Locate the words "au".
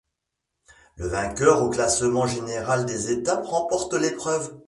1.61-1.69